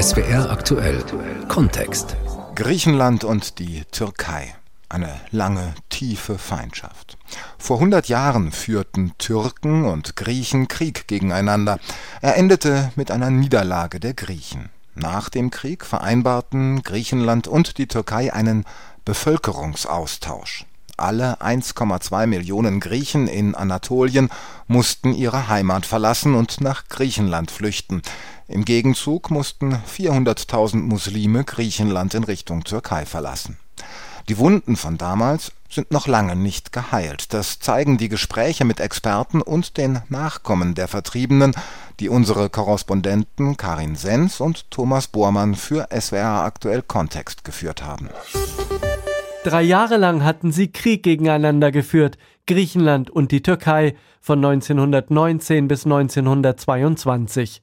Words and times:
SWR 0.00 0.50
aktuell 0.50 1.04
Kontext. 1.48 2.16
Griechenland 2.54 3.22
und 3.22 3.58
die 3.58 3.84
Türkei. 3.90 4.54
Eine 4.88 5.20
lange, 5.30 5.74
tiefe 5.90 6.38
Feindschaft. 6.38 7.18
Vor 7.58 7.76
100 7.76 8.08
Jahren 8.08 8.50
führten 8.50 9.12
Türken 9.18 9.84
und 9.84 10.16
Griechen 10.16 10.68
Krieg 10.68 11.06
gegeneinander. 11.06 11.78
Er 12.22 12.36
endete 12.38 12.92
mit 12.96 13.10
einer 13.10 13.28
Niederlage 13.28 14.00
der 14.00 14.14
Griechen. 14.14 14.70
Nach 14.94 15.28
dem 15.28 15.50
Krieg 15.50 15.84
vereinbarten 15.84 16.82
Griechenland 16.82 17.46
und 17.46 17.76
die 17.76 17.88
Türkei 17.88 18.32
einen 18.32 18.64
Bevölkerungsaustausch. 19.04 20.64
Alle 21.00 21.40
1,2 21.40 22.26
Millionen 22.26 22.80
Griechen 22.80 23.26
in 23.26 23.54
Anatolien 23.54 24.30
mussten 24.66 25.14
ihre 25.14 25.48
Heimat 25.48 25.86
verlassen 25.86 26.34
und 26.34 26.60
nach 26.60 26.88
Griechenland 26.88 27.50
flüchten. 27.50 28.02
Im 28.48 28.64
Gegenzug 28.64 29.30
mussten 29.30 29.74
400.000 29.74 30.76
Muslime 30.76 31.44
Griechenland 31.44 32.14
in 32.14 32.24
Richtung 32.24 32.64
Türkei 32.64 33.06
verlassen. 33.06 33.58
Die 34.28 34.38
Wunden 34.38 34.76
von 34.76 34.98
damals 34.98 35.52
sind 35.68 35.90
noch 35.92 36.06
lange 36.06 36.36
nicht 36.36 36.72
geheilt. 36.72 37.32
Das 37.32 37.58
zeigen 37.58 37.96
die 37.96 38.08
Gespräche 38.08 38.64
mit 38.64 38.80
Experten 38.80 39.40
und 39.40 39.76
den 39.76 40.02
Nachkommen 40.08 40.74
der 40.74 40.88
Vertriebenen, 40.88 41.54
die 42.00 42.08
unsere 42.08 42.50
Korrespondenten 42.50 43.56
Karin 43.56 43.96
Sens 43.96 44.40
und 44.40 44.70
Thomas 44.70 45.06
Bormann 45.06 45.54
für 45.54 45.88
SWR 45.90 46.44
aktuell 46.44 46.82
Kontext 46.82 47.44
geführt 47.44 47.82
haben. 47.82 48.08
Drei 49.42 49.62
Jahre 49.62 49.96
lang 49.96 50.22
hatten 50.22 50.52
sie 50.52 50.70
Krieg 50.70 51.02
gegeneinander 51.02 51.72
geführt, 51.72 52.18
Griechenland 52.46 53.08
und 53.08 53.32
die 53.32 53.42
Türkei 53.42 53.94
von 54.20 54.44
1919 54.44 55.66
bis 55.66 55.86
1922. 55.86 57.62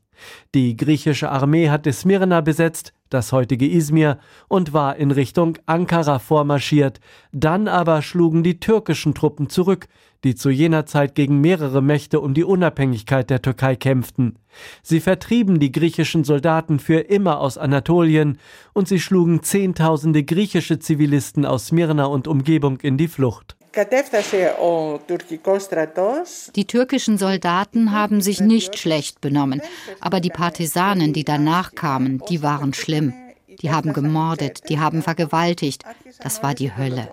Die 0.55 0.75
griechische 0.75 1.29
Armee 1.29 1.69
hatte 1.69 1.91
Smyrna 1.93 2.41
besetzt, 2.41 2.93
das 3.09 3.31
heutige 3.31 3.67
Izmir, 3.67 4.19
und 4.47 4.73
war 4.73 4.95
in 4.97 5.11
Richtung 5.11 5.57
Ankara 5.65 6.19
vormarschiert. 6.19 6.99
Dann 7.31 7.67
aber 7.67 8.01
schlugen 8.01 8.43
die 8.43 8.59
türkischen 8.59 9.13
Truppen 9.13 9.49
zurück, 9.49 9.87
die 10.23 10.35
zu 10.35 10.49
jener 10.49 10.85
Zeit 10.85 11.15
gegen 11.15 11.41
mehrere 11.41 11.81
Mächte 11.81 12.19
um 12.19 12.33
die 12.33 12.43
Unabhängigkeit 12.43 13.29
der 13.29 13.41
Türkei 13.41 13.75
kämpften. 13.75 14.39
Sie 14.81 14.99
vertrieben 14.99 15.59
die 15.59 15.71
griechischen 15.71 16.23
Soldaten 16.23 16.79
für 16.79 16.99
immer 16.99 17.39
aus 17.39 17.57
Anatolien 17.57 18.39
und 18.73 18.87
sie 18.87 18.99
schlugen 18.99 19.43
Zehntausende 19.43 20.23
griechische 20.23 20.79
Zivilisten 20.79 21.45
aus 21.45 21.67
Smyrna 21.67 22.05
und 22.05 22.27
Umgebung 22.27 22.79
in 22.79 22.97
die 22.97 23.07
Flucht. 23.07 23.56
Die 26.55 26.65
türkischen 26.65 27.17
Soldaten 27.17 27.91
haben 27.91 28.21
sich 28.21 28.39
nicht 28.41 28.79
schlecht 28.79 29.21
benommen, 29.21 29.61
aber 29.99 30.19
die 30.19 30.29
Partisanen, 30.29 31.13
die 31.13 31.23
danach 31.23 31.75
kamen, 31.75 32.21
die 32.29 32.41
waren 32.41 32.73
schlimm. 32.73 33.13
Die 33.61 33.71
haben 33.71 33.93
gemordet, 33.93 34.69
die 34.69 34.79
haben 34.79 35.01
vergewaltigt. 35.01 35.83
Das 36.21 36.43
war 36.43 36.53
die 36.53 36.75
Hölle. 36.75 37.07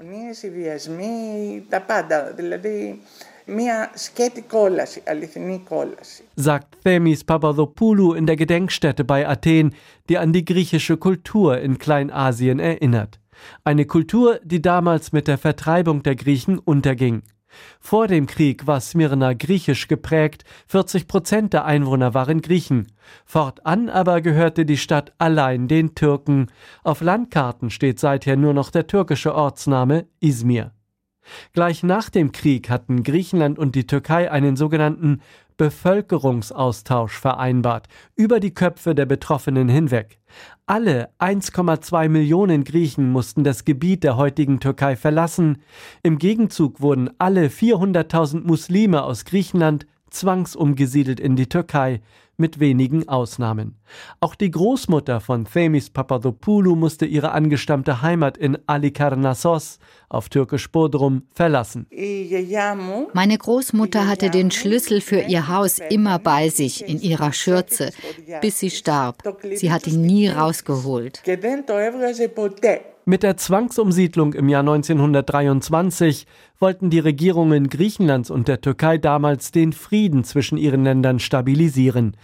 Sagt 6.36 6.82
Themis 6.84 7.24
Papadopoulou 7.24 8.14
in 8.14 8.26
der 8.26 8.36
Gedenkstätte 8.36 9.04
bei 9.04 9.28
Athen, 9.28 9.74
die 10.08 10.18
an 10.18 10.32
die 10.32 10.44
griechische 10.44 10.96
Kultur 10.96 11.58
in 11.58 11.78
Kleinasien 11.78 12.58
erinnert. 12.58 13.20
Eine 13.64 13.86
Kultur, 13.86 14.40
die 14.44 14.62
damals 14.62 15.12
mit 15.12 15.28
der 15.28 15.38
Vertreibung 15.38 16.02
der 16.02 16.16
Griechen 16.16 16.58
unterging. 16.58 17.22
Vor 17.80 18.08
dem 18.08 18.26
Krieg 18.26 18.66
war 18.66 18.80
Smyrna 18.80 19.32
griechisch 19.34 19.88
geprägt, 19.88 20.44
40 20.68 21.06
Prozent 21.06 21.52
der 21.52 21.64
Einwohner 21.64 22.14
waren 22.14 22.40
Griechen. 22.40 22.88
Fortan 23.24 23.88
aber 23.88 24.20
gehörte 24.20 24.64
die 24.64 24.76
Stadt 24.76 25.12
allein 25.18 25.68
den 25.68 25.94
Türken. 25.94 26.48
Auf 26.82 27.00
Landkarten 27.00 27.70
steht 27.70 27.98
seither 27.98 28.36
nur 28.36 28.54
noch 28.54 28.70
der 28.70 28.86
türkische 28.86 29.34
Ortsname 29.34 30.06
Izmir. 30.20 30.72
Gleich 31.52 31.82
nach 31.82 32.10
dem 32.10 32.32
Krieg 32.32 32.68
hatten 32.68 33.02
Griechenland 33.02 33.58
und 33.58 33.74
die 33.74 33.86
Türkei 33.86 34.30
einen 34.30 34.56
sogenannten 34.56 35.22
Bevölkerungsaustausch 35.56 37.18
vereinbart, 37.18 37.88
über 38.16 38.40
die 38.40 38.54
Köpfe 38.54 38.94
der 38.94 39.06
Betroffenen 39.06 39.68
hinweg. 39.68 40.18
Alle 40.66 41.10
1,2 41.18 42.08
Millionen 42.08 42.64
Griechen 42.64 43.10
mussten 43.10 43.44
das 43.44 43.64
Gebiet 43.64 44.02
der 44.02 44.16
heutigen 44.16 44.60
Türkei 44.60 44.96
verlassen. 44.96 45.58
Im 46.02 46.18
Gegenzug 46.18 46.80
wurden 46.80 47.10
alle 47.18 47.48
400.000 47.48 48.46
Muslime 48.46 49.02
aus 49.02 49.24
Griechenland 49.24 49.86
zwangsumgesiedelt 50.10 51.20
in 51.20 51.36
die 51.36 51.48
Türkei, 51.48 52.00
mit 52.36 52.60
wenigen 52.60 53.08
Ausnahmen. 53.08 53.76
Auch 54.20 54.34
die 54.34 54.50
Großmutter 54.50 55.20
von 55.20 55.44
Themis 55.44 55.90
Papadopoulou 55.90 56.74
musste 56.74 57.06
ihre 57.06 57.32
angestammte 57.32 58.02
Heimat 58.02 58.36
in 58.36 58.58
Alikarnassos, 58.66 59.78
auf 60.08 60.28
türkisch 60.28 60.70
Bodrum, 60.70 61.22
verlassen. 61.34 61.86
Meine 63.12 63.38
Großmutter 63.38 64.06
hatte 64.06 64.30
den 64.30 64.50
Schlüssel 64.50 65.00
für 65.00 65.20
ihr 65.20 65.48
Haus 65.48 65.78
immer 65.78 66.18
bei 66.18 66.48
sich 66.48 66.88
in 66.88 67.00
ihrer 67.00 67.32
Schürze, 67.32 67.90
bis 68.40 68.58
sie 68.58 68.70
starb. 68.70 69.22
Sie 69.54 69.72
hat 69.72 69.86
ihn 69.86 70.02
nie 70.02 70.28
rausgeholt. 70.28 71.22
Mit 73.06 73.22
der 73.22 73.36
Zwangsumsiedlung 73.36 74.32
im 74.32 74.48
Jahr 74.48 74.60
1923 74.60 76.26
wollten 76.58 76.88
die 76.88 77.00
Regierungen 77.00 77.68
Griechenlands 77.68 78.30
und 78.30 78.48
der 78.48 78.62
Türkei 78.62 78.96
damals 78.96 79.50
den 79.50 79.74
Frieden 79.74 80.24
zwischen 80.24 80.56
ihren 80.56 80.84
Ländern 80.84 81.18
stabilisieren. 81.18 82.16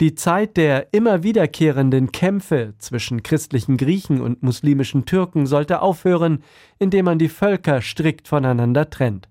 Die 0.00 0.14
Zeit 0.14 0.56
der 0.56 0.94
immer 0.94 1.24
wiederkehrenden 1.24 2.12
Kämpfe 2.12 2.74
zwischen 2.78 3.24
christlichen 3.24 3.76
Griechen 3.76 4.20
und 4.20 4.44
muslimischen 4.44 5.06
Türken 5.06 5.46
sollte 5.46 5.82
aufhören, 5.82 6.44
indem 6.78 7.06
man 7.06 7.18
die 7.18 7.28
Völker 7.28 7.80
strikt 7.82 8.28
voneinander 8.28 8.90
trennt. 8.90 9.28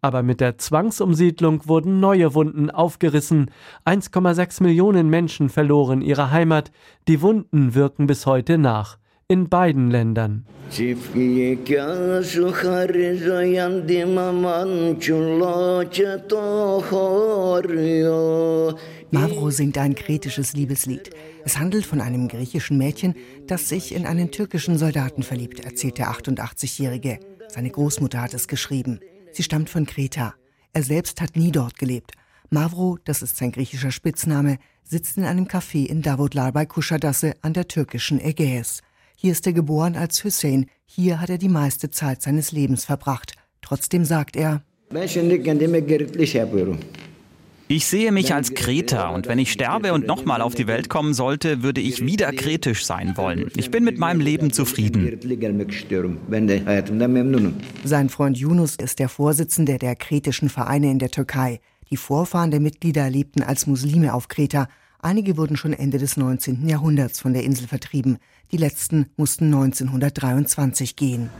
Aber 0.00 0.22
mit 0.22 0.40
der 0.40 0.56
Zwangsumsiedlung 0.56 1.68
wurden 1.68 2.00
neue 2.00 2.32
Wunden 2.32 2.70
aufgerissen. 2.70 3.50
1,6 3.84 4.62
Millionen 4.62 5.10
Menschen 5.10 5.50
verloren 5.50 6.00
ihre 6.00 6.30
Heimat. 6.30 6.72
Die 7.08 7.20
Wunden 7.20 7.74
wirken 7.74 8.06
bis 8.06 8.24
heute 8.24 8.56
nach 8.56 8.96
in 9.28 9.48
beiden 9.48 9.90
Ländern. 9.90 10.46
Mavro 19.10 19.50
singt 19.50 19.78
ein 19.78 19.94
kretisches 19.96 20.52
Liebeslied. 20.52 21.10
Es 21.44 21.58
handelt 21.58 21.86
von 21.86 22.00
einem 22.00 22.28
griechischen 22.28 22.78
Mädchen, 22.78 23.16
das 23.48 23.68
sich 23.68 23.94
in 23.94 24.06
einen 24.06 24.30
türkischen 24.30 24.78
Soldaten 24.78 25.24
verliebt, 25.24 25.64
erzählt 25.64 25.98
der 25.98 26.10
88-Jährige. 26.10 27.18
Seine 27.48 27.70
Großmutter 27.70 28.20
hat 28.22 28.34
es 28.34 28.46
geschrieben. 28.46 29.00
Sie 29.32 29.42
stammt 29.42 29.70
von 29.70 29.86
Kreta. 29.86 30.34
Er 30.72 30.82
selbst 30.84 31.20
hat 31.20 31.34
nie 31.34 31.50
dort 31.50 31.78
gelebt. 31.78 32.12
Mavro, 32.50 32.98
das 33.04 33.22
ist 33.22 33.36
sein 33.36 33.50
griechischer 33.50 33.90
Spitzname, 33.90 34.58
sitzt 34.84 35.16
in 35.16 35.24
einem 35.24 35.46
Café 35.46 35.84
in 35.84 36.02
Davutlar 36.02 36.52
bei 36.52 36.64
Kuschadasse 36.64 37.34
an 37.42 37.54
der 37.54 37.66
türkischen 37.66 38.20
Ägäis. 38.20 38.82
Hier 39.18 39.32
ist 39.32 39.46
er 39.46 39.54
geboren 39.54 39.96
als 39.96 40.22
Hussein. 40.24 40.66
Hier 40.84 41.20
hat 41.20 41.30
er 41.30 41.38
die 41.38 41.48
meiste 41.48 41.90
Zeit 41.90 42.20
seines 42.20 42.52
Lebens 42.52 42.84
verbracht. 42.84 43.32
Trotzdem 43.62 44.04
sagt 44.04 44.36
er, 44.36 44.62
ich 47.68 47.86
sehe 47.86 48.12
mich 48.12 48.34
als 48.34 48.54
Kreter 48.54 49.12
und 49.12 49.26
wenn 49.26 49.38
ich 49.38 49.50
sterbe 49.50 49.94
und 49.94 50.06
nochmal 50.06 50.42
auf 50.42 50.54
die 50.54 50.66
Welt 50.66 50.90
kommen 50.90 51.14
sollte, 51.14 51.62
würde 51.62 51.80
ich 51.80 52.04
wieder 52.04 52.30
kretisch 52.30 52.84
sein 52.84 53.16
wollen. 53.16 53.50
Ich 53.56 53.70
bin 53.70 53.82
mit 53.82 53.98
meinem 53.98 54.20
Leben 54.20 54.52
zufrieden. 54.52 55.18
Sein 57.84 58.08
Freund 58.10 58.36
Yunus 58.38 58.76
ist 58.76 58.98
der 58.98 59.08
Vorsitzende 59.08 59.78
der 59.78 59.96
kretischen 59.96 60.50
Vereine 60.50 60.90
in 60.90 60.98
der 60.98 61.10
Türkei. 61.10 61.60
Die 61.90 61.96
Vorfahren 61.96 62.50
der 62.50 62.60
Mitglieder 62.60 63.08
lebten 63.08 63.42
als 63.42 63.66
Muslime 63.66 64.12
auf 64.12 64.28
Kreta. 64.28 64.68
Einige 65.00 65.36
wurden 65.36 65.56
schon 65.56 65.72
Ende 65.72 65.98
des 65.98 66.16
19. 66.16 66.68
Jahrhunderts 66.68 67.20
von 67.20 67.32
der 67.32 67.44
Insel 67.44 67.66
vertrieben. 67.66 68.18
Die 68.52 68.56
letzten 68.56 69.06
mussten 69.16 69.46
1923 69.46 70.94
gehen. 70.94 71.30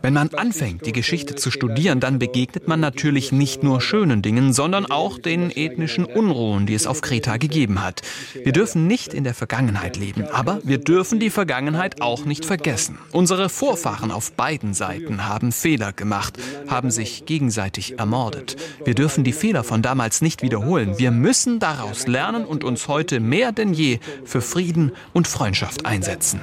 Wenn 0.00 0.14
man 0.14 0.28
anfängt, 0.34 0.86
die 0.86 0.92
Geschichte 0.92 1.34
zu 1.34 1.50
studieren, 1.50 1.98
dann 1.98 2.20
begegnet 2.20 2.68
man 2.68 2.78
natürlich 2.78 3.32
nicht 3.32 3.64
nur 3.64 3.80
schönen 3.80 4.22
Dingen, 4.22 4.52
sondern 4.52 4.86
auch 4.86 5.18
den 5.18 5.50
ethnischen 5.50 6.04
Unruhen, 6.04 6.66
die 6.66 6.74
es 6.74 6.86
auf 6.86 7.00
Kreta 7.00 7.36
gegeben 7.36 7.82
hat. 7.82 8.02
Wir 8.44 8.52
dürfen 8.52 8.86
nicht 8.86 9.12
in 9.12 9.24
der 9.24 9.34
Vergangenheit 9.34 9.96
leben, 9.96 10.24
aber 10.32 10.60
wir 10.62 10.78
dürfen 10.78 11.18
die 11.18 11.30
Vergangenheit 11.30 12.00
auch 12.00 12.24
nicht 12.24 12.44
vergessen. 12.44 12.96
Unsere 13.10 13.48
Vorfahren 13.48 14.12
auf 14.12 14.32
beiden 14.32 14.72
Seiten 14.72 15.26
haben 15.26 15.50
Fehler 15.50 15.92
gemacht, 15.92 16.38
haben 16.68 16.92
sich 16.92 17.26
gegenseitig 17.26 17.98
ermordet. 17.98 18.56
Wir 18.84 18.94
dürfen 18.94 19.24
die 19.24 19.32
Fehler 19.32 19.64
von 19.64 19.82
damals 19.82 20.22
nicht 20.22 20.42
wiederholen. 20.42 20.96
Wir 20.98 21.10
müssen 21.10 21.58
daraus 21.58 22.06
lernen 22.06 22.44
und 22.44 22.62
uns 22.62 22.86
heute 22.86 23.18
mehr 23.18 23.50
denn 23.50 23.74
je 23.74 23.98
für 24.24 24.42
Frieden 24.42 24.92
und 25.12 25.28
Freundschaft 25.28 25.86
einsetzen. 25.86 26.40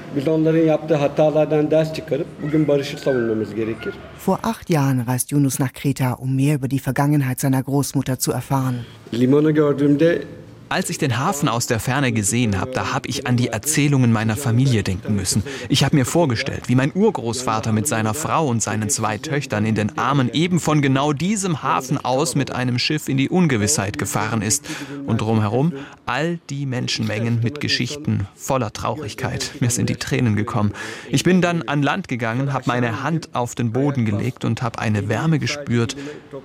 Vor 4.18 4.40
acht 4.44 4.70
Jahren 4.70 5.02
reist 5.02 5.32
Yunus 5.32 5.60
nach 5.60 5.74
Kreta, 5.74 6.14
um 6.14 6.36
mehr 6.36 6.56
über 6.56 6.68
die 6.68 6.80
Vergangenheit 6.80 7.40
seiner 7.40 7.62
Großmutter 7.62 8.20
zu 8.20 8.32
erfahren. 8.32 8.86
Als 10.68 10.90
ich 10.90 10.98
den 10.98 11.20
Hafen 11.20 11.48
aus 11.48 11.68
der 11.68 11.80
Ferne 11.80 12.12
gesehen 12.12 12.60
habe, 12.60 12.72
da 12.72 12.92
habe 12.92 13.08
ich 13.08 13.28
an 13.28 13.38
die 13.38 13.50
Erzählungen 13.50 14.12
meiner 14.12 14.36
Familie 14.36 14.82
denken 14.82 15.16
müssen. 15.16 15.44
Ich 15.70 15.84
habe 15.84 15.96
mir 15.96 16.06
vorgestellt, 16.06 16.68
wie 16.68 16.76
mein 16.76 16.92
Urgroßvater 16.92 17.72
mit 17.72 17.88
seiner 17.88 18.16
Frau 18.16 18.48
und 18.48 18.64
seinen 18.64 18.90
zwei 18.90 19.20
Töchtern 19.20 19.66
in 19.66 19.76
den 19.76 19.98
Armen 19.98 20.32
eben 20.34 20.60
von 20.60 20.82
genau 20.82 21.14
diesem 21.14 21.62
Hafen 21.62 22.04
aus 22.04 22.34
mit 22.34 22.52
einem 22.52 22.80
Schiff 22.80 23.08
in 23.08 23.18
die 23.18 23.30
Ungewissheit 23.30 24.00
gefahren 24.00 24.42
ist. 24.42 24.66
Und 25.06 25.22
drumherum 25.22 25.74
all 26.08 26.40
die 26.50 26.66
Menschenmengen 26.66 27.42
mit 27.44 27.62
Geschichten 27.62 28.28
voller 28.36 28.74
Traurigkeit. 28.74 29.52
Mir 29.60 29.70
sind 29.70 29.90
die 29.90 29.98
Tränen 29.98 30.36
gekommen. 30.36 30.74
Ich 31.10 31.24
bin 31.24 31.42
dann 31.42 31.62
an 31.64 31.84
Land 31.84 32.08
gegangen, 32.08 32.54
habe 32.54 32.66
meine 32.68 33.04
Hand 33.04 33.30
auf 33.34 33.54
den 33.54 33.72
Boden 33.72 34.06
gelegt 34.06 34.44
und 34.44 34.64
habe 34.64 34.80
eine 34.80 35.10
Wärme 35.10 35.38
gespürt 35.38 35.96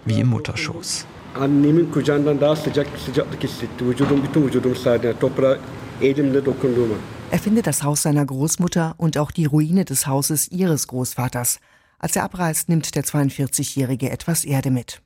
wie 0.04 0.20
im 0.20 0.28
Mutterschoß. 0.28 1.06
Annemin 1.34 1.90
kucağından 1.90 2.40
daha 2.40 2.56
sıcak 2.56 2.86
sıcaklık 3.06 3.44
hissetti. 3.44 3.88
Vücudum, 3.88 4.22
bütün 4.22 4.46
vücudum 4.46 4.76
sardı. 4.76 5.14
Toprağa 5.20 5.58
elimle 6.02 6.44
dokunduğuma. 6.44 6.94
Er 7.32 7.38
findet 7.38 7.66
das 7.66 7.82
Haus 7.82 8.00
seiner 8.00 8.24
Großmutter 8.24 8.94
und 8.98 9.16
auch 9.16 9.30
die 9.30 9.46
Ruine 9.46 9.84
des 9.84 10.06
Hauses 10.06 10.48
ihres 10.50 10.86
Großvaters. 10.86 11.58
Als 12.00 12.16
er 12.16 12.24
abreist, 12.24 12.68
nimmt 12.68 12.94
der 12.94 13.04
42-Jährige 13.04 14.10
etwas 14.10 14.44
Erde 14.44 14.70
mit. 14.70 15.00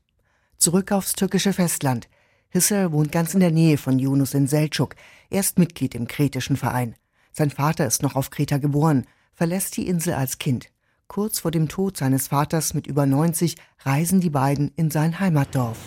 Zurück 0.58 0.92
aufs 0.92 1.12
türkische 1.12 1.52
Festland. 1.52 2.08
Hisser 2.48 2.92
wohnt 2.92 3.12
ganz 3.12 3.34
in 3.34 3.40
der 3.40 3.50
Nähe 3.50 3.76
von 3.76 3.98
Yunus 3.98 4.32
in 4.32 4.46
Selçuk. 4.46 4.94
Er 5.28 5.40
ist 5.40 5.58
Mitglied 5.58 5.94
im 5.94 6.06
kretischen 6.06 6.56
Verein. 6.56 6.94
Sein 7.32 7.50
Vater 7.50 7.86
ist 7.86 8.02
noch 8.02 8.14
auf 8.14 8.30
Kreta 8.30 8.58
geboren, 8.58 9.06
verlässt 9.34 9.76
die 9.76 9.88
Insel 9.88 10.14
als 10.14 10.38
Kind. 10.38 10.70
Kurz 11.08 11.38
vor 11.40 11.50
dem 11.50 11.68
Tod 11.68 11.96
seines 11.96 12.28
Vaters 12.28 12.74
mit 12.74 12.86
über 12.86 13.06
90 13.06 13.56
reisen 13.84 14.20
die 14.20 14.30
beiden 14.30 14.72
in 14.74 14.90
sein 14.90 15.20
Heimatdorf. 15.20 15.78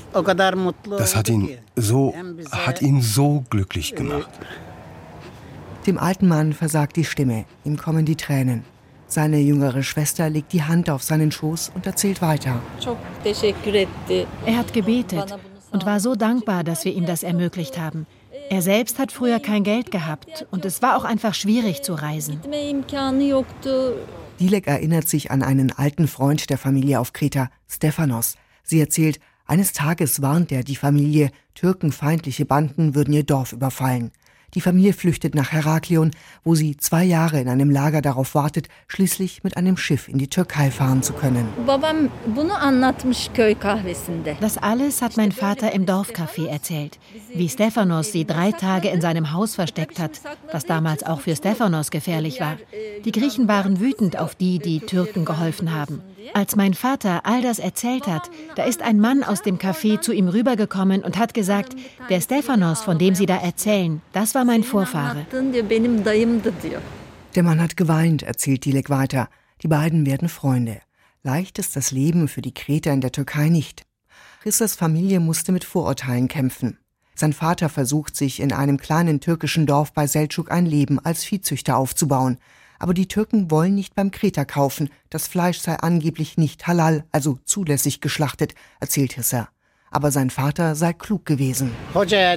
Das 0.97 1.15
hat 1.15 1.27
ihn 1.27 1.57
so, 1.75 2.13
hat 2.51 2.81
ihn 2.81 3.01
so 3.01 3.43
glücklich 3.49 3.95
gemacht. 3.95 4.29
Dem 5.85 5.97
alten 5.97 6.27
Mann 6.27 6.53
versagt 6.53 6.95
die 6.95 7.03
Stimme, 7.03 7.45
ihm 7.65 7.77
kommen 7.77 8.05
die 8.05 8.15
Tränen. 8.15 8.63
Seine 9.07 9.39
jüngere 9.39 9.83
Schwester 9.83 10.29
legt 10.29 10.53
die 10.53 10.63
Hand 10.63 10.89
auf 10.89 11.01
seinen 11.01 11.31
Schoß 11.31 11.71
und 11.73 11.85
erzählt 11.85 12.21
weiter. 12.21 12.61
Er 14.45 14.57
hat 14.57 14.73
gebetet 14.73 15.37
und 15.71 15.85
war 15.85 15.99
so 15.99 16.15
dankbar, 16.15 16.63
dass 16.63 16.85
wir 16.85 16.93
ihm 16.93 17.05
das 17.05 17.23
ermöglicht 17.23 17.79
haben. 17.79 18.05
Er 18.49 18.61
selbst 18.61 18.99
hat 18.99 19.11
früher 19.11 19.39
kein 19.39 19.63
Geld 19.63 19.91
gehabt 19.91 20.45
und 20.51 20.63
es 20.63 20.81
war 20.81 20.95
auch 20.97 21.03
einfach 21.03 21.33
schwierig 21.33 21.83
zu 21.83 21.93
reisen. 21.93 22.39
Dilek 24.39 24.67
erinnert 24.67 25.07
sich 25.07 25.31
an 25.31 25.41
einen 25.41 25.71
alten 25.71 26.07
Freund 26.07 26.49
der 26.51 26.59
Familie 26.59 26.99
auf 26.99 27.11
Kreta, 27.11 27.49
Stephanos. 27.67 28.35
Sie 28.63 28.79
erzählt, 28.79 29.19
eines 29.45 29.73
Tages 29.73 30.21
warnt 30.21 30.51
er 30.51 30.63
die 30.63 30.75
Familie, 30.75 31.31
türkenfeindliche 31.55 32.45
Banden 32.45 32.93
würden 32.93 33.13
ihr 33.13 33.23
Dorf 33.23 33.51
überfallen. 33.51 34.11
Die 34.53 34.61
Familie 34.61 34.93
flüchtet 34.93 35.35
nach 35.35 35.51
Heraklion, 35.51 36.11
wo 36.45 36.55
sie 36.55 36.77
zwei 36.77 37.03
Jahre 37.03 37.41
in 37.41 37.49
einem 37.49 37.69
Lager 37.69 38.01
darauf 38.01 38.33
wartet, 38.33 38.69
schließlich 38.87 39.43
mit 39.43 39.57
einem 39.57 39.75
Schiff 39.75 40.07
in 40.07 40.17
die 40.17 40.29
Türkei 40.29 40.71
fahren 40.71 41.03
zu 41.03 41.11
können. 41.11 41.49
Das 44.39 44.57
alles 44.57 45.01
hat 45.01 45.17
mein 45.17 45.31
Vater 45.33 45.73
im 45.73 45.85
Dorfcafé 45.85 46.47
erzählt. 46.47 46.97
Wie 47.33 47.49
Stephanos 47.49 48.13
sie 48.13 48.25
drei 48.25 48.53
Tage 48.53 48.87
in 48.87 49.01
seinem 49.01 49.33
Haus 49.33 49.55
versteckt 49.55 49.99
hat, 49.99 50.21
was 50.49 50.65
damals 50.65 51.03
auch 51.03 51.19
für 51.19 51.35
Stephanos 51.35 51.91
gefährlich 51.91 52.39
war. 52.39 52.57
Die 53.03 53.11
Griechen 53.11 53.49
waren 53.49 53.81
wütend 53.81 54.17
auf 54.17 54.33
die, 54.35 54.59
die 54.59 54.79
Türken 54.79 55.25
geholfen 55.25 55.73
haben. 55.73 56.01
Als 56.33 56.55
mein 56.55 56.73
Vater 56.73 57.25
all 57.25 57.41
das 57.41 57.59
erzählt 57.59 58.07
hat, 58.07 58.29
da 58.55 58.63
ist 58.63 58.81
ein 58.81 58.99
Mann 58.99 59.23
aus 59.23 59.41
dem 59.41 59.57
Café 59.57 59.99
zu 60.01 60.11
ihm 60.13 60.27
rübergekommen 60.27 61.03
und 61.03 61.17
hat 61.17 61.33
gesagt, 61.33 61.75
der 62.09 62.21
Stephanos, 62.21 62.81
von 62.81 62.97
dem 62.97 63.15
Sie 63.15 63.25
da 63.25 63.37
erzählen, 63.37 64.01
das 64.13 64.35
war 64.35 64.45
mein 64.45 64.63
Vorfahre. 64.63 65.25
Der 67.35 67.43
Mann 67.43 67.61
hat 67.61 67.77
geweint, 67.77 68.23
erzählt 68.23 68.65
Dilek 68.65 68.89
weiter. 68.89 69.29
Die 69.61 69.67
beiden 69.67 70.05
werden 70.05 70.29
Freunde. 70.29 70.81
Leicht 71.23 71.59
ist 71.59 71.75
das 71.75 71.91
Leben 71.91 72.27
für 72.27 72.41
die 72.41 72.53
Kreter 72.53 72.93
in 72.93 73.01
der 73.01 73.11
Türkei 73.11 73.49
nicht. 73.49 73.85
Rissas 74.45 74.75
Familie 74.75 75.19
musste 75.19 75.51
mit 75.51 75.63
Vorurteilen 75.63 76.27
kämpfen. 76.27 76.77
Sein 77.15 77.33
Vater 77.33 77.69
versucht 77.69 78.15
sich 78.15 78.39
in 78.39 78.53
einem 78.53 78.77
kleinen 78.77 79.19
türkischen 79.19 79.65
Dorf 79.65 79.91
bei 79.91 80.05
Selçuk 80.05 80.49
ein 80.49 80.65
Leben 80.65 80.99
als 80.99 81.23
Viehzüchter 81.23 81.75
aufzubauen 81.75 82.37
aber 82.79 82.93
die 82.93 83.07
Türken 83.07 83.49
wollen 83.51 83.75
nicht 83.75 83.95
beim 83.95 84.11
Kreter 84.11 84.45
kaufen, 84.45 84.89
das 85.09 85.27
Fleisch 85.27 85.59
sei 85.59 85.75
angeblich 85.75 86.37
nicht 86.37 86.67
halal, 86.67 87.05
also 87.11 87.39
zulässig 87.45 88.01
geschlachtet, 88.01 88.55
erzählt 88.79 89.13
Hisser. 89.13 89.49
Aber 89.89 90.11
sein 90.11 90.29
Vater 90.29 90.75
sei 90.75 90.93
klug 90.93 91.25
gewesen. 91.25 91.71
Er 91.93 92.33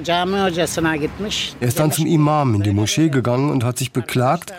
ist 1.59 1.79
dann 1.79 1.91
zum 1.91 2.05
Imam 2.05 2.55
in 2.55 2.63
die 2.63 2.71
Moschee 2.71 3.09
gegangen 3.09 3.49
und 3.49 3.63
hat 3.63 3.77
sich 3.77 3.91
beklagt, 3.91 4.53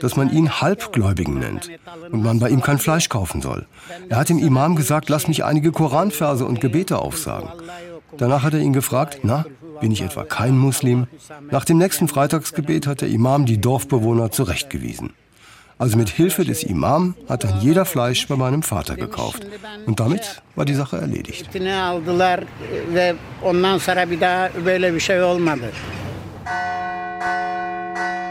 dass 0.00 0.16
man 0.16 0.30
ihn 0.30 0.60
Halbgläubigen 0.60 1.38
nennt 1.38 1.70
und 2.10 2.22
man 2.22 2.38
bei 2.40 2.50
ihm 2.50 2.60
kein 2.60 2.78
Fleisch 2.78 3.08
kaufen 3.08 3.40
soll. 3.40 3.66
Er 4.08 4.18
hat 4.18 4.28
dem 4.28 4.38
Imam 4.38 4.76
gesagt, 4.76 5.08
lass 5.08 5.28
mich 5.28 5.44
einige 5.44 5.72
Koranverse 5.72 6.44
und 6.44 6.60
Gebete 6.60 6.98
aufsagen. 6.98 7.48
Danach 8.16 8.42
hat 8.42 8.54
er 8.54 8.60
ihn 8.60 8.72
gefragt, 8.72 9.20
na, 9.22 9.44
bin 9.80 9.90
ich 9.90 10.02
etwa 10.02 10.24
kein 10.24 10.56
Muslim? 10.56 11.06
Nach 11.50 11.64
dem 11.64 11.78
nächsten 11.78 12.08
Freitagsgebet 12.08 12.86
hat 12.86 13.00
der 13.00 13.08
Imam 13.08 13.46
die 13.46 13.60
Dorfbewohner 13.60 14.30
zurechtgewiesen. 14.30 15.12
Also 15.78 15.96
mit 15.96 16.08
Hilfe 16.08 16.44
des 16.44 16.62
Imam 16.62 17.14
hat 17.28 17.44
dann 17.44 17.60
jeder 17.60 17.84
Fleisch 17.84 18.26
bei 18.28 18.36
meinem 18.36 18.62
Vater 18.62 18.96
gekauft. 18.96 19.44
Und 19.86 19.98
damit 20.00 20.42
war 20.54 20.64
die 20.64 20.74
Sache 20.74 20.98
erledigt. 20.98 21.48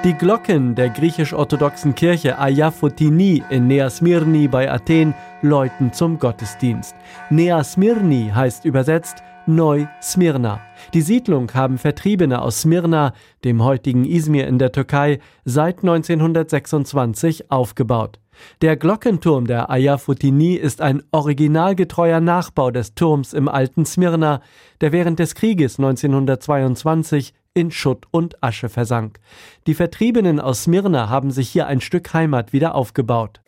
Die 0.04 0.14
Glocken 0.14 0.76
der 0.76 0.90
griechisch-orthodoxen 0.90 1.96
Kirche 1.96 2.38
Ayafotini 2.38 3.42
in 3.50 3.68
Nea 3.68 3.90
Smyrni 3.90 4.50
bei 4.50 4.70
Athen 4.70 5.14
läuten 5.42 5.94
zum 5.94 6.20
Gottesdienst. 6.20 6.94
Nea 7.30 7.64
Smyrni 7.64 8.30
heißt 8.36 8.66
übersetzt 8.66 9.24
Neu-Smyrna. 9.46 10.60
Die 10.94 11.02
Siedlung 11.02 11.54
haben 11.54 11.78
Vertriebene 11.78 12.42
aus 12.42 12.60
Smyrna, 12.60 13.14
dem 13.46 13.64
heutigen 13.64 14.04
Izmir 14.04 14.46
in 14.48 14.60
der 14.60 14.74
Türkei, 14.74 15.20
seit 15.46 15.80
1926 15.80 17.50
aufgebaut. 17.50 18.20
Der 18.62 18.76
Glockenturm 18.76 19.48
der 19.48 19.70
Ayafutini 19.70 20.56
ist 20.56 20.82
ein 20.82 21.02
originalgetreuer 21.12 22.20
Nachbau 22.20 22.72
des 22.72 22.94
Turms 22.94 23.32
im 23.32 23.48
alten 23.48 23.86
Smyrna, 23.86 24.42
der 24.82 24.92
während 24.92 25.20
des 25.20 25.34
Krieges 25.34 25.80
1922 25.80 27.34
in 27.56 27.70
Schutt 27.70 28.06
und 28.10 28.42
Asche 28.42 28.68
versank. 28.68 29.20
Die 29.68 29.76
Vertriebenen 29.76 30.40
aus 30.40 30.64
Smyrna 30.64 31.10
haben 31.10 31.30
sich 31.30 31.50
hier 31.50 31.68
ein 31.68 31.82
Stück 31.82 32.14
Heimat 32.14 32.52
wieder 32.52 32.74
aufgebaut. 32.74 33.42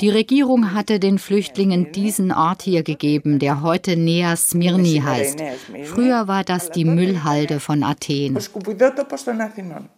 Die 0.00 0.08
Regierung 0.08 0.74
hatte 0.74 0.98
den 0.98 1.18
Flüchtlingen 1.18 1.92
diesen 1.92 2.32
Ort 2.32 2.62
hier 2.62 2.82
gegeben, 2.82 3.38
der 3.38 3.62
heute 3.62 3.96
Nea 3.96 4.34
Smyrni 4.34 5.02
heißt. 5.04 5.40
Früher 5.84 6.26
war 6.26 6.42
das 6.42 6.70
die 6.70 6.84
Müllhalde 6.84 7.60
von 7.60 7.84
Athen. 7.84 8.36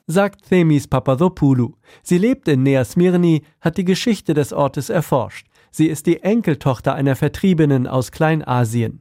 Sagt 0.07 0.49
Themis 0.49 0.87
Papadopoulou. 0.87 1.73
Sie 2.02 2.19
lebt 2.19 2.49
in 2.49 2.62
Nea 2.62 2.85
Smyrni, 2.85 3.43
hat 3.62 3.78
die 3.78 3.85
Geschichte 3.85 4.35
des 4.35 4.52
Ortes 4.52 4.90
erforscht. 4.90 5.47
Sie 5.71 5.87
ist 5.87 6.07
die 6.07 6.23
Enkeltochter 6.23 6.95
einer 6.95 7.17
Vertriebenen 7.17 7.87
aus 7.87 8.11
Kleinasien. 8.11 9.00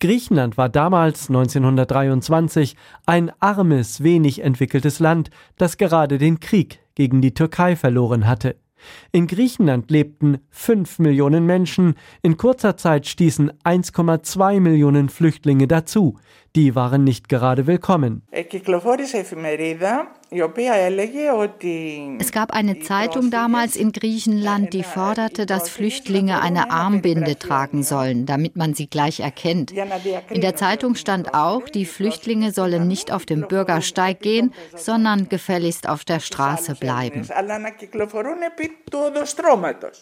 Griechenland 0.00 0.56
war 0.56 0.68
damals 0.68 1.28
1923 1.28 2.76
ein 3.06 3.30
armes, 3.40 4.02
wenig 4.02 4.42
entwickeltes 4.42 4.98
Land, 4.98 5.30
das 5.56 5.76
gerade 5.76 6.18
den 6.18 6.40
Krieg 6.40 6.80
gegen 6.94 7.20
die 7.20 7.34
Türkei 7.34 7.76
verloren 7.76 8.26
hatte. 8.26 8.56
In 9.12 9.26
Griechenland 9.26 9.90
lebten 9.90 10.38
5 10.50 10.98
Millionen 11.00 11.46
Menschen, 11.46 11.94
in 12.22 12.36
kurzer 12.36 12.76
Zeit 12.76 13.06
stießen 13.06 13.52
1,2 13.64 14.60
Millionen 14.60 15.08
Flüchtlinge 15.08 15.66
dazu, 15.66 16.18
die 16.56 16.74
waren 16.74 17.04
nicht 17.04 17.28
gerade 17.28 17.66
willkommen. 17.66 18.22
Es 20.32 22.30
gab 22.32 22.52
eine 22.52 22.78
Zeitung 22.78 23.30
damals 23.32 23.74
in 23.74 23.90
Griechenland, 23.90 24.72
die 24.72 24.84
forderte, 24.84 25.44
dass 25.44 25.68
Flüchtlinge 25.68 26.40
eine 26.40 26.70
Armbinde 26.70 27.36
tragen 27.36 27.82
sollen, 27.82 28.26
damit 28.26 28.54
man 28.54 28.74
sie 28.74 28.88
gleich 28.88 29.18
erkennt. 29.18 29.72
In 29.72 30.40
der 30.40 30.54
Zeitung 30.54 30.94
stand 30.94 31.34
auch, 31.34 31.68
die 31.68 31.84
Flüchtlinge 31.84 32.52
sollen 32.52 32.86
nicht 32.86 33.10
auf 33.10 33.26
dem 33.26 33.48
Bürgersteig 33.48 34.20
gehen, 34.20 34.54
sondern 34.76 35.28
gefälligst 35.28 35.88
auf 35.88 36.04
der 36.04 36.20
Straße 36.20 36.76
bleiben. 36.76 37.26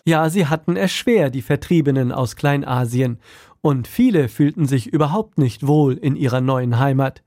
Ja, 0.04 0.28
sie 0.28 0.47
hatten 0.47 0.76
es 0.76 0.92
schwer, 0.92 1.30
die 1.30 1.42
Vertriebenen 1.42 2.12
aus 2.12 2.37
Kleinasien. 2.37 3.18
Und 3.62 3.88
viele 3.88 4.28
fühlten 4.28 4.66
sich 4.66 4.88
überhaupt 4.88 5.38
nicht 5.38 5.66
wohl 5.66 5.97
in 5.97 6.16
ihrer 6.16 6.42
neuen 6.42 6.78
Heimat. 6.78 7.23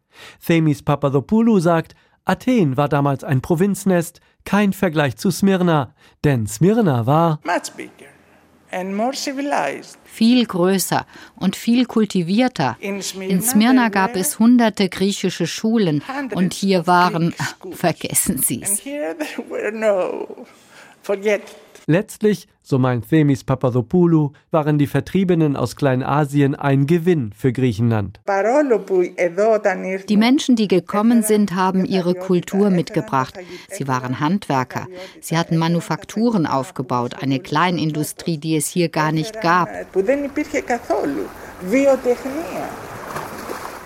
Themis 0.46 0.84
Papadopoulou 0.84 1.60
sagt, 1.60 1.96
Athen 2.26 2.78
war 2.78 2.90
damals 2.90 3.24
ein 3.24 3.42
Provinznest, 3.42 4.20
kein 4.46 4.74
Vergleich 4.74 5.18
zu 5.18 5.32
Smyrna, 5.32 5.94
denn 6.24 6.48
Smyrna 6.48 7.06
war 7.06 7.40
Viel 10.06 10.46
größer 10.46 11.06
und 11.36 11.56
viel 11.56 11.86
kultivierter. 11.86 12.78
In 12.80 13.02
Smyrna 13.42 13.90
gab 13.90 14.16
es 14.16 14.40
hunderte 14.40 14.88
griechische 14.88 15.46
Schulen 15.46 16.02
und 16.34 16.54
hier 16.54 16.88
waren, 16.88 17.34
vergessen 17.74 18.38
Sie 18.38 18.62
es. 18.62 18.82
Letztlich, 21.92 22.48
so 22.62 22.80
meint 22.80 23.10
Themis 23.10 23.44
Papadopoulou, 23.44 24.32
waren 24.50 24.78
die 24.78 24.88
Vertriebenen 24.88 25.58
aus 25.58 25.76
Kleinasien 25.76 26.56
ein 26.56 26.88
Gewinn 26.88 27.34
für 27.36 27.52
Griechenland. 27.52 28.22
Die 30.08 30.16
Menschen, 30.16 30.56
die 30.56 30.70
gekommen 30.70 31.22
sind, 31.22 31.54
haben 31.54 31.84
ihre 31.84 32.16
Kultur 32.16 32.70
mitgebracht. 32.70 33.38
Sie 33.70 33.90
waren 33.90 34.22
Handwerker. 34.22 34.88
Sie 35.20 35.38
hatten 35.38 35.58
Manufakturen 35.58 36.46
aufgebaut, 36.46 37.16
eine 37.22 37.42
Kleinindustrie, 37.42 38.38
die 38.38 38.56
es 38.56 38.68
hier 38.68 38.88
gar 38.88 39.12
nicht 39.12 39.42
gab. 39.42 39.68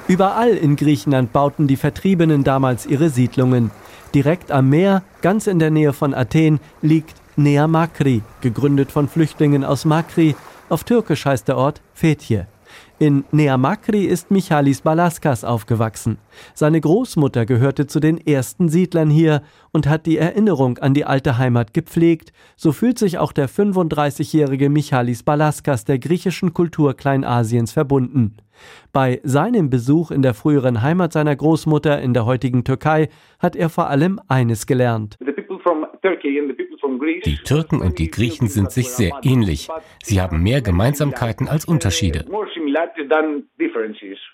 Überall 0.08 0.50
in 0.52 0.76
Griechenland 0.76 1.34
bauten 1.34 1.66
die 1.66 1.76
Vertriebenen 1.76 2.44
damals 2.44 2.86
ihre 2.86 3.10
Siedlungen. 3.10 3.72
Direkt 4.14 4.52
am 4.52 4.70
Meer, 4.70 5.02
ganz 5.24 5.48
in 5.48 5.58
der 5.58 5.72
Nähe 5.72 5.92
von 5.92 6.14
Athen, 6.14 6.60
liegt 6.84 7.25
Nea 7.38 7.68
Makri, 7.68 8.22
gegründet 8.40 8.94
von 8.94 9.10
Flüchtlingen 9.10 9.66
aus 9.66 9.84
Makri. 9.84 10.38
Auf 10.70 10.86
Türkisch 10.86 11.26
heißt 11.26 11.50
der 11.50 11.58
Ort 11.58 11.82
Fethje. 11.94 12.48
In 12.98 13.26
Nea 13.34 13.58
Makri 13.58 14.06
ist 14.06 14.32
Michalis 14.32 14.80
Balaskas 14.80 15.44
aufgewachsen. 15.44 16.18
Seine 16.54 16.80
Großmutter 16.80 17.46
gehörte 17.46 17.88
zu 17.88 18.00
den 18.00 18.26
ersten 18.26 18.70
Siedlern 18.70 19.10
hier 19.10 19.42
und 19.74 19.86
hat 19.86 20.06
die 20.06 20.18
Erinnerung 20.18 20.78
an 20.78 20.94
die 20.94 21.04
alte 21.04 21.38
Heimat 21.38 21.74
gepflegt. 21.74 22.32
So 22.56 22.72
fühlt 22.72 22.98
sich 22.98 23.18
auch 23.18 23.34
der 23.34 23.50
35-jährige 23.50 24.70
Michalis 24.70 25.24
Balaskas 25.24 25.84
der 25.84 26.00
griechischen 26.00 26.54
Kultur 26.54 26.94
Kleinasiens 26.94 27.74
verbunden. 27.74 28.38
Bei 28.94 29.20
seinem 29.26 29.70
Besuch 29.70 30.10
in 30.10 30.22
der 30.22 30.34
früheren 30.34 30.82
Heimat 30.82 31.12
seiner 31.12 31.36
Großmutter 31.36 32.02
in 32.02 32.14
der 32.14 32.26
heutigen 32.26 32.64
Türkei 32.64 33.10
hat 33.40 33.58
er 33.58 33.68
vor 33.68 33.90
allem 33.90 34.22
eines 34.30 34.68
gelernt. 34.68 35.18
Die 37.26 37.38
Türken 37.44 37.82
und 37.82 38.00
die 38.00 38.12
Griechen 38.12 38.48
sind 38.48 38.72
sich 38.72 38.90
sehr 38.90 39.20
ähnlich. 39.24 39.68
Sie 40.04 40.22
haben 40.22 40.44
mehr 40.44 40.62
Gemeinsamkeiten 40.62 41.48
als 41.48 41.66
Unterschiede. 41.66 42.26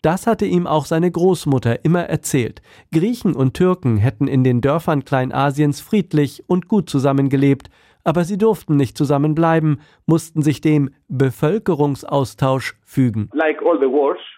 Das 0.02 0.28
hatte 0.28 0.46
ihm 0.46 0.68
auch 0.68 0.86
seine 0.86 1.12
Großmutter 1.12 1.86
immer 1.86 2.04
erzählt. 2.04 2.62
Griechen 2.94 3.36
und 3.36 3.54
Türken 3.56 3.98
hätten 3.98 4.28
in 4.28 4.44
den 4.44 4.62
Dörfern 4.62 5.06
Kleinasiens 5.06 5.82
friedlich 5.82 6.44
und 6.48 6.68
gut 6.68 6.90
zusammengelebt, 6.90 7.70
aber 8.04 8.24
sie 8.24 8.38
durften 8.38 8.76
nicht 8.76 8.98
zusammenbleiben, 8.98 9.82
mussten 10.06 10.42
sich 10.42 10.62
dem 10.62 10.92
Bevölkerungsaustausch 11.08 12.76
fügen. 12.84 13.30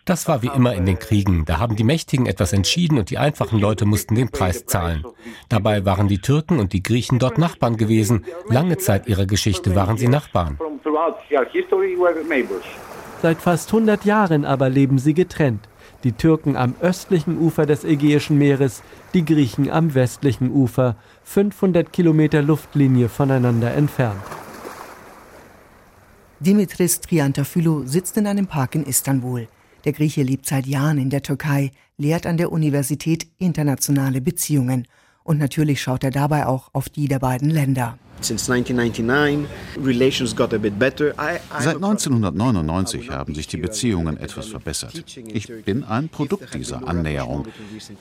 Das 0.05 0.27
war 0.27 0.41
wie 0.41 0.51
immer 0.53 0.74
in 0.74 0.86
den 0.86 1.00
Kriegen. 1.00 1.46
Da 1.46 1.60
haben 1.60 1.75
die 1.75 1.84
Mächtigen 1.84 2.25
etwas 2.25 2.53
entschieden 2.53 2.98
und 2.98 3.10
die 3.10 3.17
einfachen 3.17 3.60
Leute 3.60 3.86
mussten 3.86 4.15
den 4.15 4.29
Preis 4.29 4.65
zahlen. 4.65 5.03
Dabei 5.50 5.86
waren 5.86 6.08
die 6.08 6.20
Türken 6.20 6.60
und 6.60 6.74
die 6.74 6.84
Griechen 6.84 7.20
dort 7.20 7.38
Nachbarn 7.38 7.77
gewesen. 7.77 8.25
Lange 8.50 8.77
Zeit 8.77 9.08
ihrer 9.08 9.25
Geschichte 9.25 9.75
waren 9.75 9.98
sie 9.98 10.08
Nachbarn. 10.08 10.60
Seit 13.22 13.38
fast 13.38 13.74
100 13.74 14.03
Jahren 14.03 14.43
aber 14.43 14.70
leben 14.70 14.98
sie 14.98 15.13
getrennt. 15.13 15.70
Die 16.03 16.12
Türken 16.12 16.57
am 16.57 16.75
östlichen 16.81 17.38
Ufer 17.38 17.65
des 17.65 17.86
Ägäischen 17.86 18.38
Meeres, 18.38 18.83
die 19.13 19.24
Griechen 19.24 19.69
am 19.69 19.93
westlichen 19.93 20.51
Ufer, 20.51 20.98
500 21.24 21.93
Kilometer 21.93 22.41
Luftlinie 22.41 23.07
voneinander 23.07 23.74
entfernt. 23.74 24.22
Dimitris 26.41 27.00
Triantafylou 27.00 27.86
sitzt 27.86 28.17
in 28.17 28.27
einem 28.27 28.48
Park 28.48 28.75
in 28.75 28.83
Istanbul. 28.83 29.48
Der 29.86 29.93
Grieche 29.93 30.24
lebt 30.24 30.45
seit 30.45 30.65
Jahren 30.65 30.98
in 30.98 31.10
der 31.10 31.22
Türkei, 31.22 31.72
lehrt 31.98 32.25
an 32.25 32.36
der 32.36 32.51
Universität 32.51 33.27
internationale 33.38 34.19
Beziehungen. 34.19 34.86
Und 35.24 35.38
natürlich 35.38 35.81
schaut 35.81 36.03
er 36.03 36.12
dabei 36.12 36.45
auch 36.48 36.69
auf 36.74 36.89
die 36.89 37.07
der 37.07 37.19
beiden 37.19 37.50
Länder. 37.50 37.98
Seit 38.22 38.38
1999 41.75 43.10
haben 43.10 43.36
sich 43.36 43.48
die 43.48 43.58
Beziehungen 43.58 44.17
etwas 44.17 44.48
verbessert. 44.48 45.03
Ich 45.27 45.51
bin 45.65 45.84
ein 45.84 46.10
Produkt 46.10 46.53
dieser 46.53 46.88
Annäherung. 46.88 47.48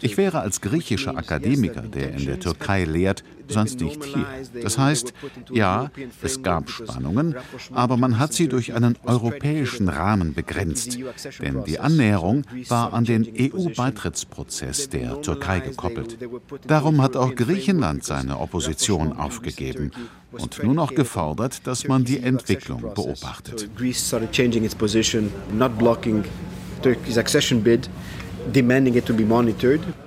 Ich 0.00 0.16
wäre 0.16 0.40
als 0.40 0.61
griechischer 0.61 1.16
Akademiker, 1.16 1.83
der 1.83 2.14
in 2.14 2.26
der 2.26 2.38
Türkei 2.38 2.85
lehrt, 2.85 3.25
sonst 3.49 3.81
nicht 3.81 4.04
hier. 4.04 4.26
Das 4.62 4.78
heißt, 4.78 5.12
ja, 5.50 5.90
es 6.23 6.42
gab 6.42 6.71
Spannungen, 6.71 7.35
aber 7.73 7.97
man 7.97 8.19
hat 8.19 8.33
sie 8.33 8.49
durch 8.49 8.75
einen 8.75 8.97
europäischen 9.04 9.88
Rahmen 9.88 10.35
begrenzt. 10.35 10.99
Denn 11.40 11.64
die 11.64 11.81
Annäherung 11.81 12.45
war 12.69 12.92
an 12.92 13.04
den 13.04 13.26
EU-Beitrittsprozess 13.26 14.88
der 14.88 15.21
Türkei 15.21 15.61
gekoppelt. 15.61 16.19
Darum 16.66 17.02
hat 17.02 17.16
auch 17.16 17.35
Griechenland 17.35 18.04
seine 18.04 18.38
Opposition 18.38 19.12
aufgegeben 19.12 19.90
und 20.32 20.62
nur 20.62 20.75
noch 20.75 20.94
gefordert, 20.94 21.66
dass 21.66 21.87
man 21.87 22.04
die 22.04 22.21
Entwicklung 22.21 22.80
beobachtet. 22.80 23.68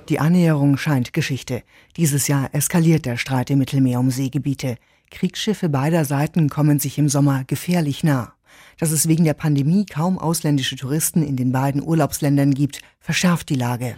Die 0.08 0.18
Annäherung 0.18 0.76
scheint 0.76 1.12
Geschichte. 1.12 1.62
Dieses 1.96 2.28
Jahr 2.28 2.50
eskaliert 2.52 3.06
der 3.06 3.16
Streit 3.16 3.50
im 3.50 3.58
Mittelmeer 3.58 3.98
um 3.98 4.10
Seegebiete. 4.10 4.76
Kriegsschiffe 5.10 5.68
beider 5.68 6.04
Seiten 6.04 6.50
kommen 6.50 6.78
sich 6.78 6.98
im 6.98 7.08
Sommer 7.08 7.44
gefährlich 7.44 8.04
nah. 8.04 8.35
Dass 8.78 8.90
es 8.90 9.08
wegen 9.08 9.24
der 9.24 9.34
Pandemie 9.34 9.86
kaum 9.86 10.18
ausländische 10.18 10.76
Touristen 10.76 11.22
in 11.22 11.36
den 11.36 11.52
beiden 11.52 11.82
Urlaubsländern 11.82 12.52
gibt, 12.52 12.80
verschärft 13.06 13.48
die 13.50 13.54
Lage. 13.54 13.94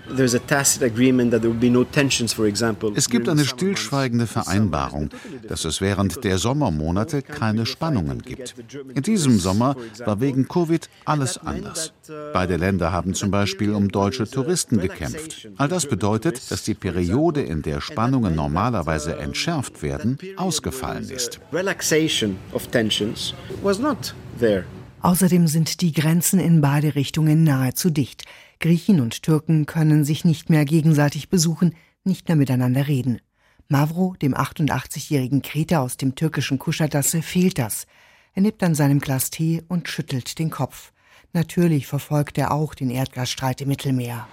Es 2.95 3.09
gibt 3.09 3.29
eine 3.29 3.45
stillschweigende 3.47 4.27
Vereinbarung, 4.27 5.09
dass 5.49 5.65
es 5.65 5.81
während 5.81 6.25
der 6.25 6.37
Sommermonate 6.37 7.23
keine 7.23 7.65
Spannungen 7.65 8.21
gibt. 8.21 8.55
In 8.95 9.03
diesem 9.03 9.38
Sommer 9.38 9.77
war 10.05 10.21
wegen 10.21 10.47
Covid 10.47 10.91
alles 11.07 11.38
anders. 11.38 11.95
Beide 12.35 12.57
Länder 12.57 12.93
haben 12.93 13.15
zum 13.15 13.31
Beispiel 13.31 13.73
um 13.73 13.88
deutsche 13.88 14.29
Touristen 14.29 14.79
gekämpft. 14.79 15.49
All 15.57 15.69
das 15.69 15.87
bedeutet, 15.87 16.50
dass 16.50 16.62
die 16.65 16.75
Periode, 16.75 17.41
in 17.41 17.62
der 17.62 17.81
Spannungen 17.81 18.35
normalerweise 18.35 19.17
entschärft 19.17 19.83
werden, 19.83 20.19
ausgefallen 20.37 21.09
ist. 21.09 21.41
Relaxation 21.50 22.37
of 22.53 22.67
tensions 22.67 23.33
was 23.62 23.79
not 23.79 24.15
there. 24.38 24.64
Außerdem 25.00 25.47
sind 25.47 25.80
die 25.80 25.92
Grenzen 25.92 26.40
in 26.40 26.61
beide 26.61 26.95
Richtungen 26.95 27.45
nahezu 27.45 27.90
dicht. 27.90 28.25
Griechen 28.61 29.00
und 29.00 29.23
Türken 29.23 29.66
können 29.66 30.04
sich 30.04 30.25
nicht 30.25 30.50
mehr 30.50 30.64
gegenseitig 30.64 31.28
besuchen, 31.28 31.75
nicht 32.04 32.28
mehr 32.28 32.37
miteinander 32.37 32.88
reden. 32.88 33.21
Mavro, 33.68 34.16
dem 34.21 34.35
88-jährigen 34.35 35.42
Kreter 35.42 35.83
aus 35.83 35.97
dem 35.97 36.14
türkischen 36.14 36.59
Kuschatasse, 36.59 37.23
fehlt 37.23 37.59
das. 37.59 37.87
Er 38.35 38.42
nippt 38.42 38.62
an 38.62 38.75
seinem 38.75 38.99
Glas 38.99 39.30
Tee 39.30 39.62
und 39.68 39.88
schüttelt 39.88 40.38
den 40.38 40.50
Kopf. 40.50 40.92
Natürlich 41.33 41.87
verfolgt 41.87 42.38
er 42.38 42.52
auch 42.52 42.75
den 42.75 42.90
Erdgasstreit 42.90 43.61
im 43.61 43.68
Mittelmeer. 43.68 44.26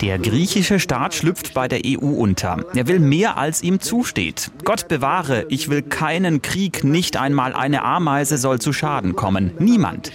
Der 0.00 0.18
griechische 0.18 0.80
Staat 0.80 1.14
schlüpft 1.14 1.52
bei 1.52 1.68
der 1.68 1.82
EU 1.84 2.06
unter. 2.06 2.64
Er 2.74 2.88
will 2.88 3.00
mehr, 3.00 3.36
als 3.36 3.62
ihm 3.62 3.80
zusteht. 3.80 4.50
Gott 4.64 4.88
bewahre, 4.88 5.44
ich 5.50 5.68
will 5.68 5.82
keinen 5.82 6.40
Krieg, 6.40 6.84
nicht 6.84 7.18
einmal 7.18 7.52
eine 7.52 7.82
Ameise 7.82 8.38
soll 8.38 8.60
zu 8.60 8.72
Schaden 8.72 9.14
kommen. 9.14 9.52
Niemand. 9.58 10.12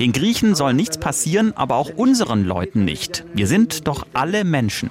Den 0.00 0.10
Griechen 0.10 0.56
soll 0.56 0.74
nichts 0.74 0.98
passieren, 0.98 1.52
aber 1.56 1.76
auch 1.76 1.90
unseren 1.94 2.44
Leuten 2.44 2.84
nicht. 2.84 3.24
Wir 3.32 3.46
sind 3.46 3.86
doch 3.86 4.06
alle 4.12 4.42
Menschen. 4.42 4.90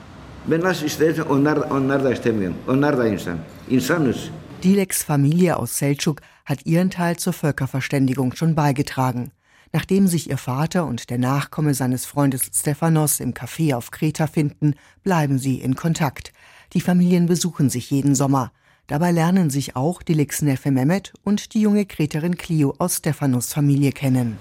Dileks 4.64 5.04
Familie 5.04 5.58
aus 5.58 5.78
Seltschuk 5.78 6.22
hat 6.46 6.66
ihren 6.66 6.90
Teil 6.90 7.18
zur 7.18 7.34
Völkerverständigung 7.34 8.34
schon 8.34 8.56
beigetragen. 8.56 9.32
Nachdem 9.74 10.08
sich 10.08 10.30
ihr 10.30 10.38
Vater 10.38 10.86
und 10.86 11.10
der 11.10 11.18
Nachkomme 11.18 11.74
seines 11.74 12.06
Freundes 12.06 12.50
Stephanos 12.54 13.20
im 13.20 13.34
Café 13.34 13.76
auf 13.76 13.92
Kreta 13.92 14.28
finden, 14.28 14.76
bleiben 15.04 15.40
sie 15.40 15.60
in 15.60 15.76
Kontakt. 15.76 16.32
Die 16.74 16.82
Familien 16.82 17.26
besuchen 17.26 17.70
sich 17.70 17.92
jeden 17.92 18.16
Sommer. 18.16 18.52
Dabei 18.88 19.12
lernen 19.12 19.50
sich 19.50 19.76
auch 19.76 20.02
Dileks 20.02 20.42
Neffe 20.42 20.72
Mehmet 20.72 21.12
und 21.26 21.54
die 21.54 21.60
junge 21.60 21.86
Kreterin 21.86 22.38
Clio 22.38 22.74
aus 22.78 22.98
Stephanos 22.98 23.52
Familie 23.52 23.92
kennen. 23.92 24.38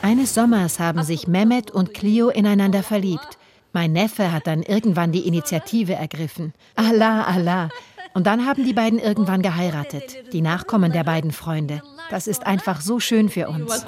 Eines 0.00 0.34
Sommers 0.34 0.78
haben 0.78 1.02
sich 1.02 1.28
Mehmet 1.28 1.70
und 1.70 1.92
Clio 1.92 2.30
ineinander 2.30 2.82
verliebt. 2.82 3.38
Mein 3.74 3.92
Neffe 3.92 4.32
hat 4.32 4.46
dann 4.46 4.62
irgendwann 4.62 5.12
die 5.12 5.26
Initiative 5.26 5.94
ergriffen. 5.94 6.54
Allah, 6.76 7.24
Allah. 7.24 7.68
Und 8.14 8.26
dann 8.26 8.46
haben 8.46 8.64
die 8.64 8.72
beiden 8.72 8.98
irgendwann 8.98 9.42
geheiratet, 9.42 10.32
die 10.32 10.42
Nachkommen 10.42 10.92
der 10.92 11.04
beiden 11.04 11.32
Freunde. 11.32 11.82
Das 12.10 12.26
ist 12.26 12.46
einfach 12.46 12.80
so 12.80 13.00
schön 13.00 13.28
für 13.28 13.48
uns. 13.48 13.86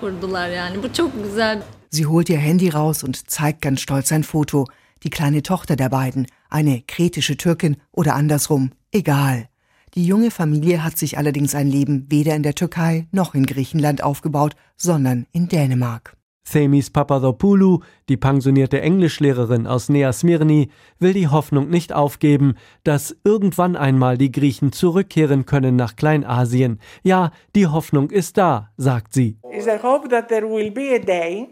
Sie 1.91 2.07
holt 2.07 2.29
ihr 2.29 2.39
Handy 2.39 2.71
raus 2.71 3.03
und 3.03 3.31
zeigt 3.31 3.63
ganz 3.63 3.81
stolz 3.81 4.11
ein 4.13 4.25
Foto. 4.25 4.67
Die 5.03 5.11
kleine 5.11 5.43
Tochter 5.43 5.77
der 5.77 5.91
beiden, 5.91 6.27
eine 6.49 6.83
kretische 6.87 7.37
Türkin 7.37 7.77
oder 7.93 8.15
andersrum, 8.15 8.71
egal. 8.91 9.49
Die 9.95 10.07
junge 10.07 10.31
Familie 10.31 10.83
hat 10.83 10.99
sich 10.99 11.19
allerdings 11.19 11.55
ein 11.55 11.69
Leben 11.69 12.07
weder 12.11 12.35
in 12.35 12.43
der 12.43 12.55
Türkei 12.55 13.07
noch 13.13 13.35
in 13.35 13.47
Griechenland 13.47 14.03
aufgebaut, 14.03 14.57
sondern 14.77 15.27
in 15.31 15.49
Dänemark. 15.49 16.17
Themis 16.45 16.91
Papadopoulou, 16.91 17.81
die 18.09 18.17
pensionierte 18.17 18.81
Englischlehrerin 18.81 19.67
aus 19.67 19.89
Nea 19.89 20.13
Smyrni, 20.13 20.71
will 20.99 21.13
die 21.13 21.29
Hoffnung 21.29 21.69
nicht 21.69 21.93
aufgeben, 21.93 22.55
dass 22.85 23.17
irgendwann 23.25 23.77
einmal 23.77 24.19
die 24.19 24.31
Griechen 24.31 24.71
zurückkehren 24.71 25.47
können 25.47 25.75
nach 25.75 25.97
Kleinasien. 25.97 26.81
Ja, 27.03 27.33
die 27.57 27.67
Hoffnung 27.67 28.11
ist 28.11 28.37
da, 28.37 28.71
sagt 28.77 29.15
sie. 29.15 29.39
Is 29.51 29.67
I 29.67 29.79
hope 29.83 30.09
that 30.09 30.29
there 30.29 30.47
will 30.49 30.71
be 30.71 30.95
a 30.95 30.99
day, 30.99 31.49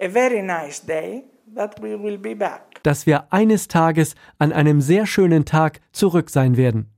a 0.00 0.08
very 0.08 0.42
nice 0.42 0.80
day, 0.80 1.24
that 1.54 1.82
we 1.82 2.00
will 2.00 2.16
be 2.16 2.34
back. 2.34 2.80
Dass 2.84 3.06
wir 3.06 3.32
eines 3.32 3.68
Tages 3.68 4.14
an 4.38 4.52
einem 4.52 4.80
sehr 4.80 5.06
schönen 5.06 5.44
Tag 5.44 5.80
zurück 5.92 6.30
sein 6.30 6.56
werden. 6.56 6.88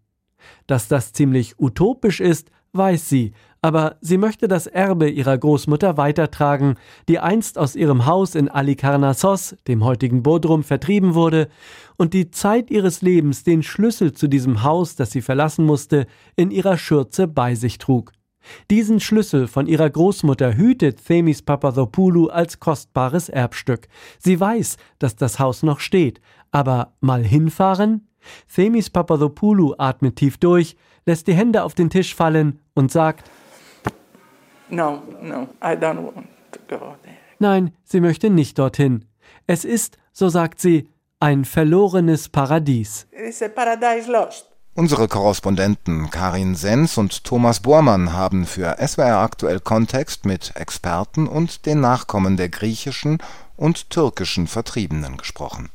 Dass 0.66 0.88
das 0.88 1.12
ziemlich 1.12 1.58
utopisch 1.58 2.20
ist, 2.20 2.50
weiß 2.74 3.08
sie, 3.08 3.32
aber 3.64 3.96
sie 4.02 4.18
möchte 4.18 4.46
das 4.46 4.66
Erbe 4.66 5.08
ihrer 5.08 5.38
Großmutter 5.38 5.96
weitertragen, 5.96 6.74
die 7.08 7.18
einst 7.18 7.56
aus 7.56 7.76
ihrem 7.76 8.04
Haus 8.04 8.34
in 8.34 8.50
Alikarnassos, 8.50 9.56
dem 9.66 9.82
heutigen 9.82 10.22
Bodrum, 10.22 10.62
vertrieben 10.62 11.14
wurde 11.14 11.48
und 11.96 12.12
die 12.12 12.30
Zeit 12.30 12.70
ihres 12.70 13.00
Lebens 13.00 13.42
den 13.42 13.62
Schlüssel 13.62 14.12
zu 14.12 14.28
diesem 14.28 14.64
Haus, 14.64 14.96
das 14.96 15.12
sie 15.12 15.22
verlassen 15.22 15.64
musste, 15.64 16.06
in 16.36 16.50
ihrer 16.50 16.76
Schürze 16.76 17.26
bei 17.26 17.54
sich 17.54 17.78
trug. 17.78 18.12
Diesen 18.70 19.00
Schlüssel 19.00 19.46
von 19.46 19.66
ihrer 19.66 19.88
Großmutter 19.88 20.58
hütet 20.58 21.02
Themis 21.02 21.40
Papadopoulou 21.40 22.26
als 22.26 22.60
kostbares 22.60 23.30
Erbstück. 23.30 23.88
Sie 24.18 24.38
weiß, 24.38 24.76
dass 24.98 25.16
das 25.16 25.38
Haus 25.38 25.62
noch 25.62 25.80
steht, 25.80 26.20
aber 26.50 26.92
mal 27.00 27.24
hinfahren? 27.24 28.08
Themis 28.54 28.90
Papadopoulou 28.90 29.74
atmet 29.78 30.16
tief 30.16 30.36
durch, 30.36 30.76
lässt 31.06 31.28
die 31.28 31.34
Hände 31.34 31.64
auf 31.64 31.72
den 31.72 31.88
Tisch 31.88 32.14
fallen 32.14 32.60
und 32.74 32.92
sagt 32.92 33.30
No, 34.74 35.02
no, 35.22 35.48
I 35.62 35.76
don't 35.76 36.02
want 36.02 36.26
to 36.50 36.58
go 36.68 36.96
there. 37.02 37.16
Nein, 37.38 37.72
sie 37.84 38.00
möchte 38.00 38.28
nicht 38.28 38.58
dorthin. 38.58 39.04
Es 39.46 39.64
ist, 39.64 39.98
so 40.12 40.28
sagt 40.28 40.60
sie, 40.60 40.88
ein 41.20 41.44
verlorenes 41.44 42.28
Paradies. 42.28 43.06
It's 43.12 43.40
a 43.42 43.48
paradise 43.48 44.10
lost. 44.10 44.50
Unsere 44.74 45.06
Korrespondenten 45.06 46.10
Karin 46.10 46.56
Sens 46.56 46.98
und 46.98 47.22
Thomas 47.22 47.60
Bormann 47.60 48.12
haben 48.12 48.44
für 48.44 48.76
SWR 48.84 49.18
aktuell 49.18 49.60
Kontext 49.60 50.26
mit 50.26 50.56
Experten 50.56 51.28
und 51.28 51.66
den 51.66 51.80
Nachkommen 51.80 52.36
der 52.36 52.48
griechischen 52.48 53.18
und 53.56 53.90
türkischen 53.90 54.48
Vertriebenen 54.48 55.16
gesprochen 55.16 55.70